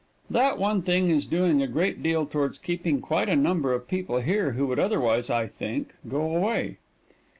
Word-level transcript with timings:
That 0.31 0.57
one 0.57 0.81
thing 0.81 1.11
is 1.11 1.27
doing 1.27 1.61
a 1.61 1.67
great 1.67 2.01
deal 2.01 2.25
towards 2.25 2.57
keeping 2.57 3.01
quite 3.01 3.29
a 3.29 3.35
number 3.35 3.71
of 3.71 3.87
people 3.87 4.19
here 4.19 4.53
who 4.53 4.65
would 4.65 4.79
otherwise, 4.79 5.29
I 5.29 5.45
think, 5.45 5.93
go 6.09 6.21
away. 6.21 6.77